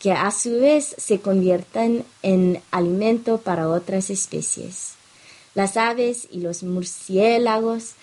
que 0.00 0.12
a 0.12 0.30
su 0.30 0.60
vez 0.60 0.94
se 0.96 1.20
convierten 1.20 2.04
en 2.22 2.62
alimento 2.70 3.38
para 3.38 3.68
otras 3.68 4.10
especies. 4.10 4.92
Las 5.54 5.76
aves 5.76 6.28
y 6.30 6.40
los 6.40 6.62
murciélagos 6.62 7.94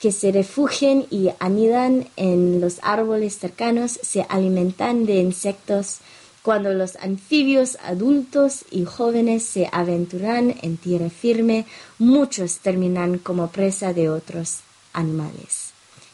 que 0.00 0.12
se 0.12 0.30
refugian 0.32 1.04
y 1.10 1.28
anidan 1.40 2.08
en 2.16 2.60
los 2.60 2.78
árboles 2.82 3.38
cercanos 3.38 3.98
se 4.02 4.24
alimentan 4.28 5.06
de 5.06 5.16
insectos. 5.16 5.98
Cuando 6.42 6.72
los 6.72 6.96
anfibios 6.96 7.76
adultos 7.82 8.64
y 8.70 8.86
jóvenes 8.86 9.42
se 9.42 9.68
aventuran 9.72 10.54
en 10.62 10.78
tierra 10.78 11.10
firme, 11.10 11.66
muchos 11.98 12.60
terminan 12.60 13.18
como 13.18 13.48
presa 13.48 13.92
de 13.92 14.08
otros 14.08 14.60
animales. 14.94 15.72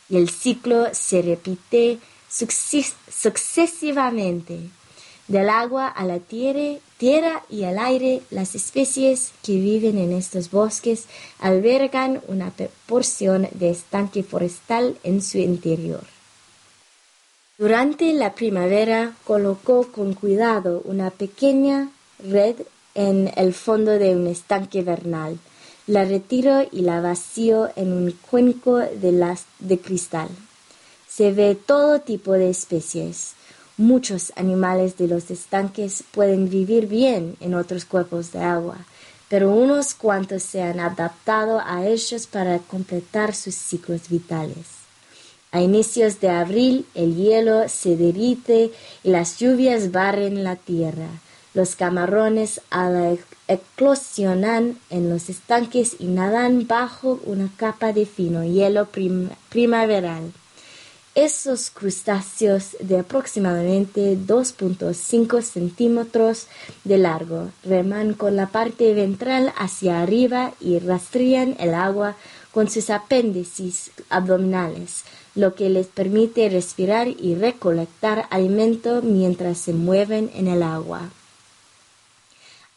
Y 0.08 0.16
el 0.16 0.28
ciclo 0.30 0.86
se 0.92 1.22
repite 1.22 2.00
sucesivamente 2.28 4.70
del 5.28 5.48
agua 5.48 5.88
a 5.88 6.04
la 6.04 6.18
tierra, 6.18 6.78
tierra 6.98 7.42
y 7.50 7.64
al 7.64 7.78
aire, 7.78 8.22
las 8.30 8.54
especies 8.54 9.32
que 9.42 9.54
viven 9.54 9.98
en 9.98 10.12
estos 10.12 10.50
bosques 10.50 11.04
albergan 11.40 12.20
una 12.28 12.52
porción 12.86 13.48
de 13.52 13.70
estanque 13.70 14.22
forestal 14.22 14.96
en 15.02 15.22
su 15.22 15.38
interior. 15.38 16.04
Durante 17.58 18.12
la 18.12 18.34
primavera 18.34 19.14
colocó 19.24 19.90
con 19.90 20.12
cuidado 20.12 20.82
una 20.84 21.10
pequeña 21.10 21.90
red 22.18 22.56
en 22.94 23.32
el 23.36 23.54
fondo 23.54 23.92
de 23.92 24.14
un 24.14 24.26
estanque 24.26 24.82
vernal. 24.82 25.38
La 25.86 26.04
retiro 26.04 26.66
y 26.70 26.80
la 26.80 27.00
vacío 27.00 27.70
en 27.76 27.92
un 27.92 28.10
cuenco 28.30 28.76
de, 28.76 29.36
de 29.60 29.78
cristal. 29.78 30.28
Se 31.08 31.32
ve 31.32 31.54
todo 31.54 32.00
tipo 32.00 32.32
de 32.32 32.50
especies. 32.50 33.35
Muchos 33.78 34.32
animales 34.36 34.96
de 34.96 35.06
los 35.06 35.30
estanques 35.30 36.02
pueden 36.10 36.48
vivir 36.48 36.86
bien 36.86 37.36
en 37.40 37.54
otros 37.54 37.84
cuerpos 37.84 38.32
de 38.32 38.38
agua, 38.38 38.78
pero 39.28 39.50
unos 39.50 39.92
cuantos 39.92 40.42
se 40.44 40.62
han 40.62 40.80
adaptado 40.80 41.60
a 41.60 41.86
ellos 41.86 42.26
para 42.26 42.58
completar 42.58 43.34
sus 43.34 43.54
ciclos 43.54 44.08
vitales. 44.08 44.86
A 45.52 45.60
inicios 45.60 46.20
de 46.20 46.30
abril 46.30 46.86
el 46.94 47.16
hielo 47.16 47.68
se 47.68 47.96
derrite 47.96 48.72
y 49.04 49.10
las 49.10 49.38
lluvias 49.38 49.92
barren 49.92 50.42
la 50.42 50.56
tierra. 50.56 51.08
Los 51.52 51.76
camarones 51.76 52.62
eclosionan 53.46 54.78
en 54.88 55.10
los 55.10 55.28
estanques 55.28 55.96
y 55.98 56.06
nadan 56.06 56.66
bajo 56.66 57.20
una 57.24 57.50
capa 57.56 57.92
de 57.92 58.06
fino 58.06 58.42
hielo 58.42 58.88
primaveral. 59.50 60.32
Esos 61.16 61.70
crustáceos 61.70 62.76
de 62.78 62.98
aproximadamente 62.98 64.18
2.5 64.18 65.40
centímetros 65.40 66.46
de 66.84 66.98
largo 66.98 67.48
reman 67.64 68.12
con 68.12 68.36
la 68.36 68.48
parte 68.48 68.92
ventral 68.92 69.50
hacia 69.56 70.02
arriba 70.02 70.52
y 70.60 70.78
rastrean 70.78 71.56
el 71.58 71.72
agua 71.72 72.16
con 72.52 72.68
sus 72.68 72.90
apéndices 72.90 73.92
abdominales, 74.10 75.04
lo 75.34 75.54
que 75.54 75.70
les 75.70 75.86
permite 75.86 76.50
respirar 76.50 77.08
y 77.08 77.34
recolectar 77.34 78.26
alimento 78.28 79.00
mientras 79.00 79.56
se 79.56 79.72
mueven 79.72 80.30
en 80.34 80.48
el 80.48 80.62
agua. 80.62 81.08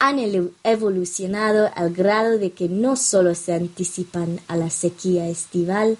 Han 0.01 0.17
evolucionado 0.63 1.69
al 1.75 1.93
grado 1.93 2.38
de 2.38 2.51
que 2.51 2.69
no 2.69 2.96
solo 2.96 3.36
se 3.36 3.53
anticipan 3.53 4.39
a 4.48 4.55
la 4.55 4.69
sequía 4.69 5.27
estival, 5.27 5.98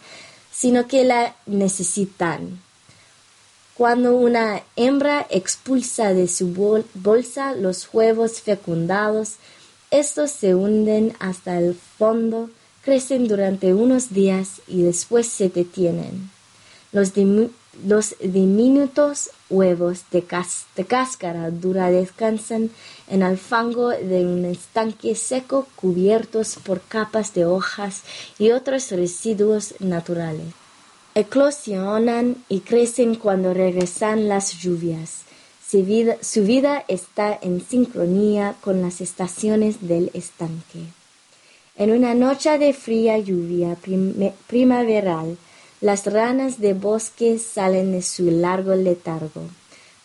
sino 0.60 0.88
que 0.88 1.06
la 1.06 1.36
necesitan. 1.46 2.60
Cuando 3.76 4.18
una 4.18 4.62
hembra 4.76 5.26
expulsa 5.30 6.14
de 6.14 6.28
su 6.28 6.54
bolsa 6.96 7.54
los 7.56 7.88
huevos 7.94 8.42
fecundados, 8.42 9.36
estos 9.90 10.32
se 10.32 10.56
hunden 10.56 11.14
hasta 11.20 11.58
el 11.58 11.76
fondo, 11.76 12.50
crecen 12.84 13.30
durante 13.30 13.74
unos 13.74 14.10
días 14.10 14.62
y 14.68 14.82
después 14.82 15.28
se 15.28 15.48
detienen. 15.48 16.30
Los, 16.92 17.14
diminutos 18.22 19.32
huevos 19.50 20.04
de, 20.12 20.24
cáscara 20.24 21.50
dura 21.52 21.90
descansan 21.92 22.70
en 23.08 23.24
el 23.24 23.38
fango 23.38 23.90
de 23.90 24.26
un 24.26 24.46
estanque 24.46 25.16
seco 25.16 25.68
cubiertos 25.76 26.58
por 26.64 26.82
capas 26.82 27.34
de 27.34 27.46
hojas 27.46 28.04
y 28.38 28.52
otros 28.52 28.92
residuos 28.92 29.76
naturales. 29.80 30.54
Eclosionan 31.16 32.38
y 32.48 32.62
crecen 32.62 33.16
cuando 33.16 33.54
regresan 33.54 34.28
las 34.28 34.60
lluvias. 34.60 35.24
Su 35.70 36.44
vida 36.44 36.84
está 36.88 37.38
en 37.42 37.62
sincronía 37.62 38.56
con 38.62 38.82
las 38.82 39.02
estaciones 39.02 39.88
del 39.88 40.10
estanque. 40.14 40.86
En 41.76 41.92
una 41.92 42.14
noche 42.14 42.58
de 42.58 42.74
fría 42.74 43.18
lluvia 43.20 43.78
primaveral, 44.48 45.38
las 45.82 46.06
ranas 46.06 46.60
de 46.60 46.74
bosque 46.74 47.40
salen 47.40 47.94
de 47.94 48.02
su 48.02 48.30
largo 48.32 48.76
letargo. 48.76 49.44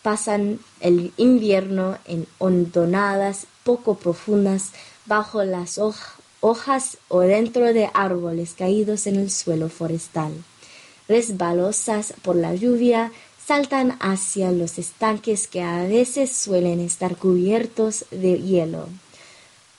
Pasan 0.02 0.60
el 0.80 1.12
invierno 1.16 1.98
en 2.04 2.26
hondonadas 2.38 3.46
poco 3.64 3.96
profundas 3.96 4.70
bajo 5.06 5.42
las 5.44 5.80
hojas 6.40 6.98
o 7.08 7.20
dentro 7.20 7.72
de 7.72 7.90
árboles 7.92 8.54
caídos 8.56 9.06
en 9.06 9.16
el 9.16 9.30
suelo 9.30 9.68
forestal. 9.68 10.32
Resbalosas 11.08 12.14
por 12.22 12.36
la 12.36 12.54
lluvia, 12.54 13.12
saltan 13.44 13.96
hacia 14.00 14.52
los 14.52 14.78
estanques 14.78 15.48
que 15.48 15.62
a 15.62 15.84
veces 15.84 16.30
suelen 16.30 16.80
estar 16.80 17.16
cubiertos 17.16 18.04
de 18.10 18.40
hielo. 18.40 18.88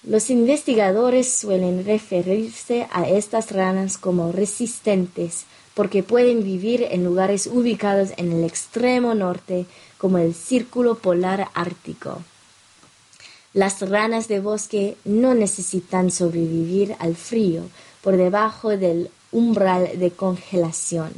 Los 0.04 0.30
investigadores 0.30 1.32
suelen 1.32 1.84
referirse 1.84 2.88
a 2.91 3.10
estas 3.10 3.52
ranas 3.52 3.98
como 3.98 4.32
resistentes 4.32 5.46
porque 5.76 6.02
pueden 6.02 6.44
vivir 6.44 6.88
en 6.90 7.04
lugares 7.04 7.48
ubicados 7.48 8.10
en 8.18 8.32
el 8.32 8.44
extremo 8.44 9.14
norte 9.14 9.66
como 9.98 10.18
el 10.18 10.34
Círculo 10.34 10.96
Polar 10.96 11.50
Ártico. 11.54 12.24
Las 13.54 13.88
ranas 13.88 14.28
de 14.28 14.40
bosque 14.40 14.98
no 15.06 15.34
necesitan 15.34 16.12
sobrevivir 16.12 16.96
al 17.00 17.16
frío 17.16 17.64
por 18.02 18.18
debajo 18.18 18.76
del 18.76 19.10
umbral 19.32 20.00
de 20.00 20.12
congelación. 20.12 21.14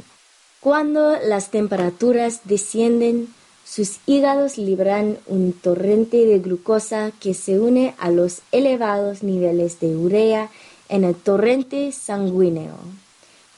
Cuando 0.60 1.16
las 1.24 1.50
temperaturas 1.50 2.42
descienden, 2.44 3.28
sus 3.64 3.98
hígados 4.06 4.56
libran 4.56 5.18
un 5.26 5.52
torrente 5.52 6.24
de 6.24 6.38
glucosa 6.38 7.12
que 7.20 7.34
se 7.34 7.60
une 7.60 7.94
a 7.98 8.10
los 8.10 8.40
elevados 8.50 9.22
niveles 9.22 9.78
de 9.78 9.94
urea 9.96 10.50
en 10.88 11.04
el 11.04 11.14
torrente 11.14 11.92
sanguíneo. 11.92 12.74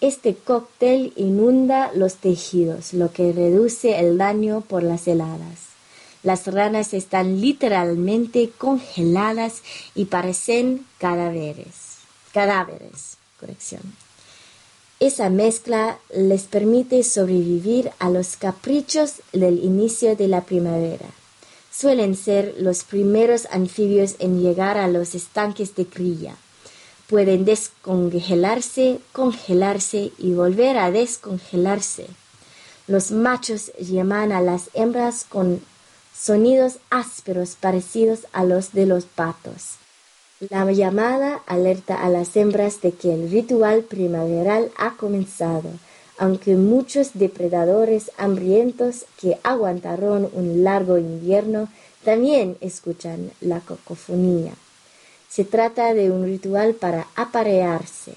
Este 0.01 0.35
cóctel 0.35 1.13
inunda 1.17 1.93
los 1.95 2.15
tejidos, 2.15 2.95
lo 2.95 3.13
que 3.13 3.33
reduce 3.33 3.99
el 3.99 4.17
daño 4.17 4.63
por 4.63 4.83
las 4.83 5.07
heladas. 5.07 5.69
Las 6.23 6.47
ranas 6.47 6.95
están 6.95 7.43
literalmente 7.43 8.51
congeladas 8.57 9.61
y 9.95 10.07
parecen 10.07 10.87
cadáveres. 10.97 11.99
Cadáveres, 12.33 13.19
corrección. 13.39 13.83
Esa 15.01 15.29
mezcla 15.29 15.99
les 16.15 16.45
permite 16.45 17.03
sobrevivir 17.03 17.91
a 17.99 18.09
los 18.09 18.39
caprichos 18.39 19.17
del 19.35 19.63
inicio 19.63 20.17
de 20.17 20.29
la 20.29 20.47
primavera. 20.47 21.11
Suelen 21.71 22.17
ser 22.17 22.55
los 22.59 22.85
primeros 22.85 23.47
anfibios 23.51 24.17
en 24.19 24.41
llegar 24.41 24.79
a 24.79 24.89
los 24.89 25.15
estanques 25.15 25.75
de 25.75 25.85
cría 25.85 26.37
pueden 27.11 27.45
descongelarse, 27.45 29.01
congelarse 29.11 30.13
y 30.17 30.33
volver 30.33 30.79
a 30.79 30.93
descongelarse. 30.93 32.07
Los 32.87 33.11
machos 33.11 33.73
llaman 33.81 34.31
a 34.31 34.41
las 34.41 34.71
hembras 34.75 35.27
con 35.29 35.61
sonidos 36.17 36.79
ásperos 36.89 37.57
parecidos 37.59 38.21
a 38.33 38.45
los 38.45 38.73
de 38.73 38.87
los 38.87 39.07
patos. 39.07 39.75
La 40.51 40.71
llamada 40.71 41.43
alerta 41.47 42.01
a 42.01 42.09
las 42.09 42.37
hembras 42.37 42.81
de 42.81 42.93
que 42.93 43.13
el 43.13 43.29
ritual 43.29 43.83
primaveral 43.83 44.71
ha 44.77 44.97
comenzado, 44.97 45.69
aunque 46.17 46.55
muchos 46.55 47.11
depredadores 47.15 48.13
hambrientos 48.19 49.07
que 49.21 49.37
aguantaron 49.43 50.31
un 50.33 50.63
largo 50.63 50.97
invierno 50.97 51.69
también 52.05 52.57
escuchan 52.61 53.33
la 53.41 53.59
cacofonía. 53.59 54.53
Se 55.31 55.45
trata 55.45 55.95
de 55.95 56.11
un 56.11 56.25
ritual 56.25 56.75
para 56.75 57.07
aparearse. 57.15 58.15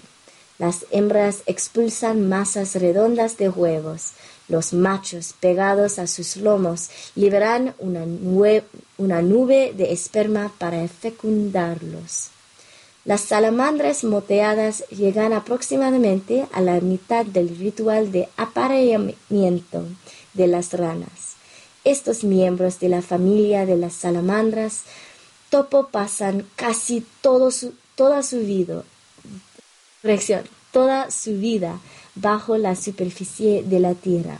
Las 0.57 0.85
hembras 0.91 1.43
expulsan 1.45 2.27
masas 2.27 2.75
redondas 2.75 3.37
de 3.37 3.49
huevos. 3.49 4.13
Los 4.47 4.73
machos, 4.73 5.33
pegados 5.39 5.99
a 5.99 6.07
sus 6.07 6.37
lomos, 6.37 6.89
liberan 7.15 7.75
una, 7.77 8.05
una 8.97 9.21
nube 9.21 9.73
de 9.75 9.93
esperma 9.93 10.51
para 10.57 10.87
fecundarlos. 10.87 12.29
Las 13.05 13.21
salamandras 13.21 14.03
moteadas 14.03 14.85
llegan 14.89 15.33
aproximadamente 15.33 16.47
a 16.51 16.61
la 16.61 16.79
mitad 16.79 17.25
del 17.25 17.57
ritual 17.57 18.11
de 18.11 18.29
apareamiento 18.37 19.85
de 20.33 20.47
las 20.47 20.73
ranas. 20.73 21.35
Estos 21.83 22.23
miembros 22.23 22.79
de 22.79 22.87
la 22.87 23.01
familia 23.01 23.65
de 23.65 23.75
las 23.75 23.93
salamandras 23.93 24.83
topo 25.53 25.89
pasan 25.89 26.47
casi 26.55 27.05
todo 27.21 27.51
su, 27.51 27.75
toda 27.93 28.23
su 28.23 28.39
vida, 28.39 28.81
toda 30.71 31.11
su 31.11 31.33
vida 31.33 31.79
bajo 32.15 32.57
la 32.57 32.75
superficie 32.75 33.61
de 33.61 33.79
la 33.79 33.93
tierra, 33.93 34.39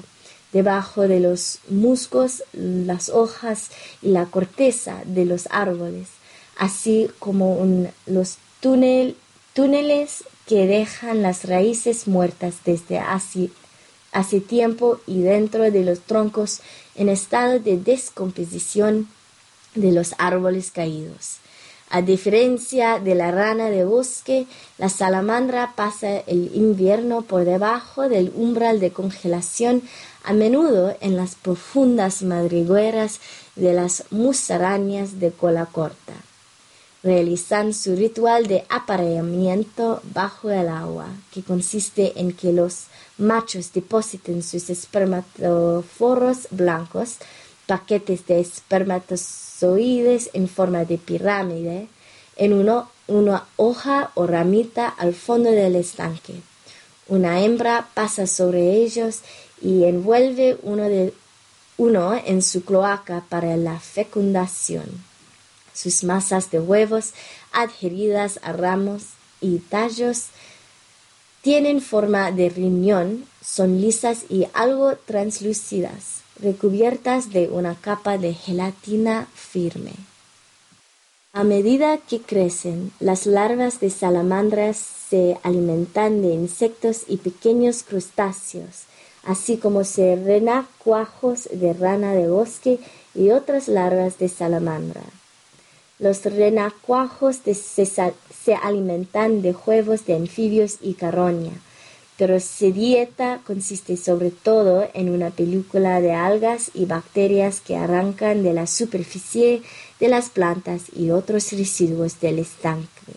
debajo 0.54 1.08
de 1.08 1.20
los 1.20 1.60
musgos, 1.70 2.44
las 2.52 3.10
hojas 3.10 3.70
y 4.02 4.08
la 4.08 4.26
corteza 4.26 5.04
de 5.06 5.26
los 5.26 5.48
árboles, 5.52 6.08
así 6.58 7.12
como 7.20 7.64
los 8.08 8.38
túneles 8.60 10.24
que 10.48 10.66
dejan 10.66 11.22
las 11.22 11.46
raíces 11.46 12.08
muertas 12.08 12.56
desde 12.66 12.98
hace, 12.98 13.52
hace 14.12 14.42
tiempo 14.42 15.00
y 15.06 15.22
dentro 15.22 15.70
de 15.70 15.84
los 15.84 16.00
troncos 16.00 16.62
en 16.96 17.08
estado 17.08 17.60
de 17.60 17.78
descomposición 17.78 19.10
de 19.76 19.92
los 19.92 20.16
árboles 20.18 20.72
caídos. 20.72 21.38
A 21.90 22.02
diferencia 22.02 23.00
de 23.00 23.14
la 23.14 23.30
rana 23.30 23.70
de 23.70 23.86
bosque, 23.86 24.48
la 24.80 24.90
salamandra 24.90 25.74
pasa 25.76 26.18
el 26.26 26.50
invierno 26.56 27.22
por 27.22 27.46
debajo 27.46 28.10
del 28.10 28.32
umbral 28.36 28.80
de 28.80 28.92
congelación, 28.92 29.84
a 30.24 30.34
menudo 30.34 30.98
en 31.02 31.16
las 31.16 31.36
profundas 31.36 32.24
madrigueras 32.24 33.20
de 33.56 33.74
las 33.74 34.06
musarañas 34.10 35.20
de 35.20 35.32
cola 35.32 35.68
corta. 35.68 36.14
realizan 37.04 37.74
su 37.74 37.96
ritual 37.96 38.48
de 38.48 38.64
apareamiento 38.70 40.02
bajo 40.14 40.50
el 40.50 40.70
agua, 40.70 41.08
que 41.32 41.44
consiste 41.44 42.14
en 42.20 42.32
que 42.32 42.54
los 42.54 42.86
machos 43.18 43.74
depositen 43.74 44.42
sus 44.42 44.70
espermatoforos 44.70 46.48
blancos, 46.50 47.18
paquetes 47.68 48.26
de 48.26 48.40
espermatozoides 48.40 49.53
en 50.34 50.48
forma 50.50 50.84
de 50.84 50.98
pirámide, 50.98 51.88
en 52.36 52.54
una 52.54 53.46
hoja 53.56 54.12
o 54.16 54.28
ramita 54.28 54.90
al 54.90 55.14
fondo 55.14 55.52
del 55.52 55.76
estanque. 55.76 56.42
Una 57.08 57.42
hembra 57.42 57.90
pasa 57.94 58.28
sobre 58.28 58.76
ellos 58.76 59.20
y 59.62 59.86
envuelve 59.86 60.58
uno, 60.64 60.84
de, 60.84 61.14
uno 61.78 62.14
en 62.26 62.42
su 62.42 62.64
cloaca 62.66 63.24
para 63.30 63.56
la 63.56 63.80
fecundación. 63.80 64.86
Sus 65.74 66.04
masas 66.04 66.52
de 66.52 66.60
huevos 66.60 67.14
adheridas 67.52 68.40
a 68.44 68.52
ramos 68.52 69.04
y 69.40 69.60
tallos 69.60 70.28
tienen 71.42 71.82
forma 71.82 72.32
de 72.32 72.50
riñón, 72.50 73.26
son 73.44 73.82
lisas 73.82 74.24
y 74.30 74.48
algo 74.54 74.96
translúcidas, 75.06 76.23
recubiertas 76.40 77.32
de 77.32 77.50
una 77.50 77.76
capa 77.76 78.18
de 78.18 78.34
gelatina 78.34 79.28
firme. 79.34 79.94
A 81.36 81.44
medida 81.44 81.98
que 81.98 82.22
crecen, 82.22 82.92
las 83.00 83.26
larvas 83.26 83.80
de 83.80 83.90
salamandras 83.90 84.78
se 84.78 85.38
alimentan 85.42 86.22
de 86.22 86.30
insectos 86.30 87.06
y 87.08 87.18
pequeños 87.18 87.84
crustáceos, 87.84 88.84
así 89.24 89.58
como 89.58 89.84
se 89.84 90.16
renacuajos 90.16 91.50
de 91.52 91.74
rana 91.74 92.14
de 92.14 92.30
bosque 92.30 92.80
y 93.16 93.32
otras 93.32 93.68
larvas 93.68 94.20
de 94.20 94.30
salamandra. 94.30 95.02
Los 96.00 96.24
renacuajos 96.24 97.38
se, 97.38 97.56
se, 97.56 98.56
alimentan 98.62 99.42
de 99.42 99.56
huevos 99.66 100.06
de 100.06 100.16
anfibios 100.16 100.78
y 100.82 100.96
carroña, 100.96 101.54
pero 102.18 102.40
su 102.40 102.72
dieta 102.72 103.42
consiste 103.46 103.98
sobre 103.98 104.30
todo 104.30 104.88
en 104.94 105.10
una 105.10 105.32
película 105.32 106.00
de 106.00 106.14
algas 106.14 106.72
y 106.74 106.86
bacterias 106.86 107.60
que 107.60 107.76
arrancan 107.76 108.44
de 108.44 108.54
la 108.54 108.68
superficie 108.68 109.64
de 110.00 110.08
las 110.08 110.30
plantas 110.30 110.84
y 110.96 111.10
otros 111.10 111.52
residuos 111.52 112.20
del 112.20 112.40
estanque. 112.40 113.14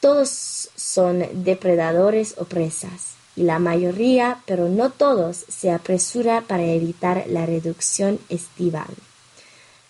Todos 0.00 0.70
son 0.76 1.26
depredadores 1.44 2.34
o 2.38 2.44
presas, 2.44 3.14
y 3.36 3.42
la 3.42 3.58
mayoría, 3.58 4.38
pero 4.46 4.68
no 4.68 4.90
todos, 4.90 5.44
se 5.48 5.70
apresura 5.70 6.42
para 6.42 6.64
evitar 6.64 7.24
la 7.28 7.46
reducción 7.46 8.18
estival. 8.28 8.94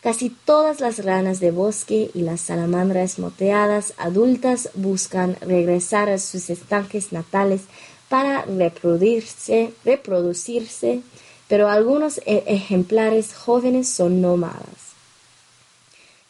Casi 0.02 0.30
todas 0.30 0.80
las 0.80 1.04
ranas 1.04 1.40
de 1.40 1.50
bosque 1.50 2.10
y 2.14 2.22
las 2.22 2.40
salamandras 2.40 3.18
moteadas 3.18 3.94
adultas 3.98 4.70
buscan 4.74 5.36
regresar 5.40 6.08
a 6.08 6.18
sus 6.18 6.50
estanques 6.50 7.12
natales 7.12 7.62
para 8.08 8.44
reproducirse, 8.44 9.72
reproducirse 9.84 11.02
pero 11.48 11.68
algunos 11.68 12.18
e-, 12.26 12.44
ejemplares 12.46 13.34
jóvenes 13.34 13.88
son 13.88 14.20
nómadas. 14.20 14.92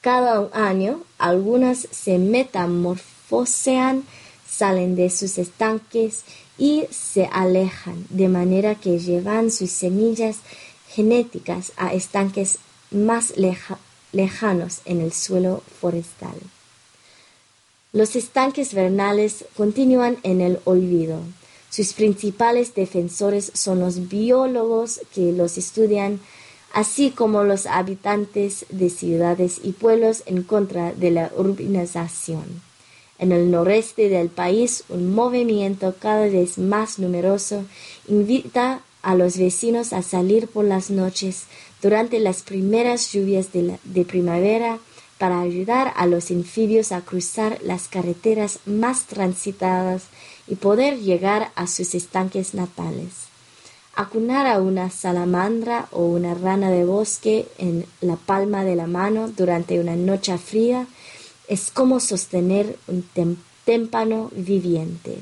Cada 0.00 0.48
año 0.52 1.02
algunas 1.18 1.88
se 1.90 2.18
metamorfosean, 2.18 4.04
salen 4.48 4.94
de 4.94 5.10
sus 5.10 5.38
estanques 5.38 6.22
y 6.56 6.84
se 6.90 7.26
alejan, 7.26 8.06
de 8.08 8.28
manera 8.28 8.76
que 8.76 8.98
llevan 8.98 9.50
sus 9.50 9.70
semillas 9.70 10.38
genéticas 10.88 11.72
a 11.76 11.92
estanques 11.92 12.58
más 12.90 13.34
lejanos 14.12 14.80
en 14.84 15.00
el 15.00 15.12
suelo 15.12 15.62
forestal. 15.80 16.36
Los 17.92 18.16
estanques 18.16 18.72
vernales 18.72 19.44
continúan 19.56 20.18
en 20.22 20.40
el 20.40 20.60
olvido. 20.64 21.20
Sus 21.70 21.92
principales 21.92 22.74
defensores 22.74 23.50
son 23.54 23.80
los 23.80 24.08
biólogos 24.08 25.00
que 25.14 25.32
los 25.32 25.58
estudian, 25.58 26.20
así 26.72 27.10
como 27.10 27.44
los 27.44 27.66
habitantes 27.66 28.66
de 28.70 28.90
ciudades 28.90 29.60
y 29.62 29.72
pueblos 29.72 30.22
en 30.26 30.42
contra 30.42 30.92
de 30.92 31.10
la 31.10 31.30
urbanización. 31.36 32.62
En 33.18 33.32
el 33.32 33.50
noreste 33.50 34.08
del 34.08 34.28
país, 34.28 34.84
un 34.88 35.14
movimiento 35.14 35.94
cada 35.98 36.26
vez 36.26 36.56
más 36.56 36.98
numeroso 36.98 37.64
invita 38.06 38.80
a 39.02 39.14
los 39.14 39.36
vecinos 39.36 39.92
a 39.92 40.02
salir 40.02 40.48
por 40.48 40.64
las 40.64 40.90
noches 40.90 41.44
durante 41.82 42.20
las 42.20 42.42
primeras 42.42 43.12
lluvias 43.12 43.52
de, 43.52 43.78
de 43.84 44.04
primavera 44.04 44.78
para 45.18 45.40
ayudar 45.40 45.92
a 45.96 46.06
los 46.06 46.30
anfibios 46.30 46.92
a 46.92 47.00
cruzar 47.00 47.58
las 47.62 47.88
carreteras 47.88 48.60
más 48.66 49.06
transitadas 49.06 50.04
y 50.48 50.56
poder 50.56 50.98
llegar 50.98 51.52
a 51.54 51.66
sus 51.66 51.94
estanques 51.94 52.54
natales. 52.54 53.28
Acunar 53.94 54.46
a 54.46 54.60
una 54.60 54.90
salamandra 54.90 55.88
o 55.90 56.04
una 56.04 56.34
rana 56.34 56.70
de 56.70 56.84
bosque 56.84 57.48
en 57.58 57.84
la 58.00 58.16
palma 58.16 58.64
de 58.64 58.76
la 58.76 58.86
mano 58.86 59.28
durante 59.28 59.80
una 59.80 59.96
noche 59.96 60.38
fría 60.38 60.86
es 61.48 61.70
como 61.70 61.98
sostener 61.98 62.78
un 62.86 63.04
témpano 63.64 64.30
viviente. 64.32 65.18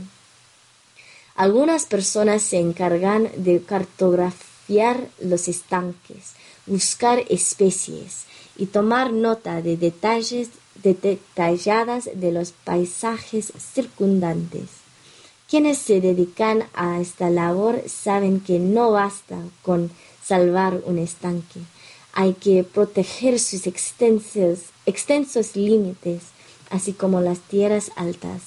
Algunas 1.37 1.87
personas 1.87 2.43
se 2.43 2.59
encargan 2.59 3.31
de 3.37 3.62
cartografiar 3.62 5.09
los 5.21 5.49
estanques, 5.49 6.35
buscar 6.67 7.23
especies 7.29 8.25
y 8.57 8.67
tomar 8.67 9.12
nota 9.12 9.62
de 9.62 9.77
detalles 9.77 10.51
detalladas 10.83 12.09
de 12.15 12.33
los 12.33 12.53
paisajes 12.53 13.53
circundantes. 13.75 14.86
Quienes 15.49 15.79
se 15.79 16.01
dedican 16.01 16.65
a 16.75 17.01
esta 17.01 17.31
labor 17.31 17.83
saben 17.87 18.41
que 18.41 18.59
no 18.59 18.91
basta 18.91 19.39
con 19.63 19.93
salvar 20.25 20.83
un 20.85 20.99
estanque, 20.99 21.61
hay 22.13 22.33
que 22.35 22.65
proteger 22.65 23.39
sus 23.39 23.67
extensos, 23.69 25.55
límites, 25.55 26.23
así 26.71 26.95
como 26.95 27.21
las 27.21 27.39
tierras 27.41 27.93
altas. 27.95 28.43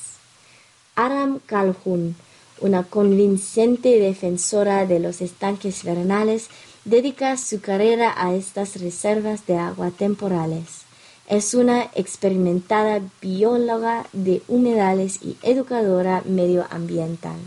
Aram 0.95 1.39
Calhoun, 1.45 2.17
una 2.59 2.83
convincente 2.83 3.97
defensora 3.99 4.85
de 4.85 4.99
los 4.99 5.21
estanques 5.21 5.85
vernales, 5.85 6.47
dedica 6.83 7.37
su 7.37 7.61
carrera 7.61 8.13
a 8.17 8.35
estas 8.35 8.81
reservas 8.81 9.45
de 9.45 9.55
agua 9.55 9.91
temporales. 9.91 10.88
Es 11.29 11.53
una 11.53 11.91
experimentada 11.93 13.01
bióloga 13.21 14.07
de 14.13 14.41
humedales 14.47 15.19
y 15.21 15.37
educadora 15.43 16.23
medioambiental. 16.25 17.37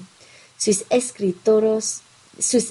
Sus, 0.57 0.85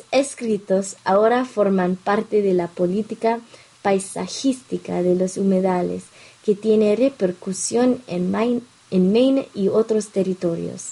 escritos 0.09 0.95
ahora 1.03 1.43
forman 1.43 1.97
parte 1.97 2.41
de 2.41 2.53
la 2.53 2.67
política 2.67 3.41
paisajística 3.81 5.03
de 5.03 5.15
los 5.15 5.35
humedales, 5.35 6.03
que 6.45 6.55
tiene 6.55 6.95
repercusión 6.95 8.01
en 8.07 8.31
Maine 8.31 9.49
y 9.53 9.67
otros 9.67 10.07
territorios. 10.11 10.91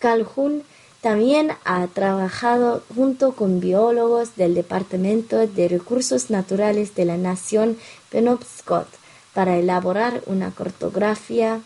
Calhoun 0.00 0.64
también 1.00 1.52
ha 1.64 1.86
trabajado 1.86 2.82
junto 2.92 3.36
con 3.36 3.60
biólogos 3.60 4.34
del 4.34 4.56
Departamento 4.56 5.46
de 5.46 5.68
Recursos 5.68 6.28
Naturales 6.28 6.96
de 6.96 7.04
la 7.04 7.16
Nación 7.16 7.78
Penobscot 8.10 8.88
para 9.34 9.58
elaborar 9.58 10.22
una 10.26 10.52
cartografía 10.52 11.60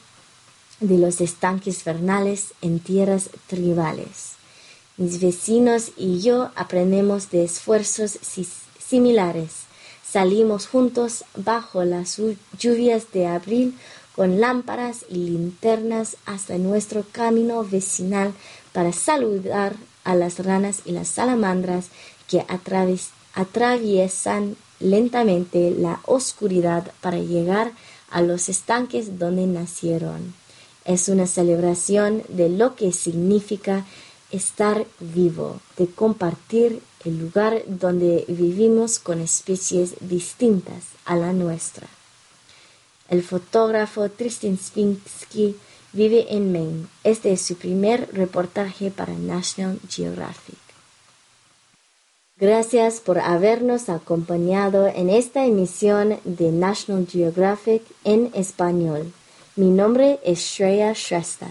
de 0.80 0.98
los 0.98 1.20
estanques 1.20 1.84
vernales 1.84 2.54
en 2.62 2.80
tierras 2.80 3.30
tribales. 3.46 4.32
Mis 4.96 5.20
vecinos 5.20 5.92
y 5.96 6.20
yo 6.20 6.50
aprendemos 6.56 7.30
de 7.30 7.44
esfuerzos 7.44 8.18
similares. 8.78 9.68
Salimos 10.04 10.66
juntos 10.66 11.24
bajo 11.36 11.84
las 11.84 12.20
lluvias 12.58 13.12
de 13.12 13.26
abril 13.26 13.78
con 14.16 14.40
lámparas 14.40 15.04
y 15.08 15.16
linternas 15.16 16.16
hasta 16.26 16.58
nuestro 16.58 17.04
camino 17.12 17.62
vecinal 17.62 18.32
para 18.72 18.92
saludar 18.92 19.76
a 20.02 20.14
las 20.16 20.44
ranas 20.44 20.80
y 20.84 20.92
las 20.92 21.08
salamandras 21.08 21.90
que 22.26 22.44
atraviesan 23.34 24.56
lentamente 24.80 25.70
la 25.70 26.00
oscuridad 26.04 26.92
para 27.00 27.18
llegar 27.18 27.72
a 28.10 28.22
los 28.22 28.48
estanques 28.48 29.18
donde 29.18 29.46
nacieron. 29.46 30.34
Es 30.84 31.08
una 31.08 31.26
celebración 31.26 32.22
de 32.28 32.48
lo 32.48 32.74
que 32.74 32.92
significa 32.92 33.84
estar 34.30 34.86
vivo, 35.00 35.60
de 35.76 35.86
compartir 35.86 36.80
el 37.04 37.18
lugar 37.18 37.62
donde 37.66 38.24
vivimos 38.28 38.98
con 38.98 39.20
especies 39.20 39.94
distintas 40.00 40.84
a 41.04 41.16
la 41.16 41.32
nuestra. 41.32 41.86
El 43.08 43.22
fotógrafo 43.22 44.08
Tristan 44.10 44.58
Spinsky 44.58 45.56
vive 45.92 46.26
en 46.34 46.52
Maine. 46.52 46.86
Este 47.04 47.32
es 47.32 47.40
su 47.40 47.56
primer 47.56 48.10
reportaje 48.12 48.90
para 48.90 49.14
National 49.14 49.78
Geographic. 49.88 50.67
Gracias 52.40 53.00
por 53.00 53.18
habernos 53.18 53.88
acompañado 53.88 54.86
en 54.86 55.10
esta 55.10 55.44
emisión 55.44 56.20
de 56.22 56.52
National 56.52 57.08
Geographic 57.08 57.82
en 58.04 58.30
español. 58.32 59.12
Mi 59.56 59.72
nombre 59.72 60.20
es 60.24 60.38
Shreya 60.38 60.92
Shrestha. 60.92 61.48